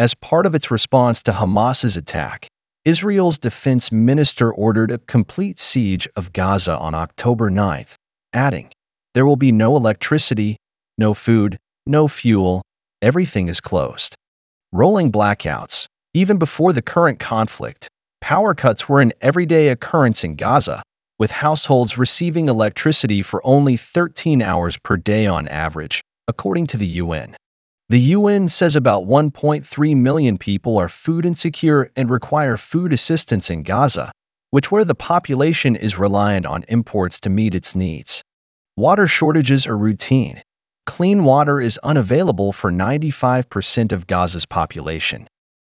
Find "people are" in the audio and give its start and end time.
30.38-30.88